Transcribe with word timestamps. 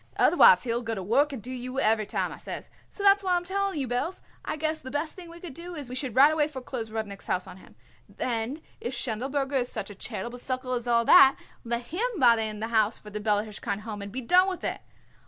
'Otherwise 0.17 0.63
he 0.63 0.71
will 0.71 0.81
go 0.81 0.95
to 0.95 1.03
work 1.03 1.31
and 1.31 1.43
do 1.43 1.51
you 1.51 1.79
every 1.79 2.07
time,' 2.07 2.31
I 2.33 2.37
says. 2.37 2.71
So 2.89 3.03
that's 3.03 3.23
why 3.23 3.33
I 3.33 3.37
am 3.37 3.43
telling 3.43 3.79
you, 3.79 3.87
Belz, 3.87 4.21
I 4.43 4.55
guess 4.57 4.79
the 4.79 4.89
best 4.89 5.13
thing 5.13 5.29
we 5.29 5.39
could 5.39 5.53
do 5.53 5.75
is 5.75 5.89
we 5.89 5.93
should 5.95 6.15
right 6.15 6.33
away 6.33 6.47
foreclose 6.47 6.89
Rudnik's 6.89 7.27
house 7.27 7.45
on 7.45 7.57
him. 7.57 7.75
Then 8.09 8.63
if 8.79 8.95
Schindelberger 8.95 9.57
is 9.59 9.71
such 9.71 9.91
a 9.91 9.93
charitable 9.95 10.39
sucker 10.39 10.73
as 10.73 10.87
all 10.87 11.05
that, 11.05 11.37
let 11.63 11.83
him 11.83 12.19
buy 12.19 12.37
in 12.41 12.61
the 12.61 12.69
house 12.69 12.97
for 12.97 13.11
the 13.11 13.19
Bella 13.19 13.45
Hirshkind 13.45 13.81
Home 13.81 14.01
and 14.01 14.11
be 14.11 14.21
done 14.21 14.49
with 14.49 14.63
it. 14.63 14.81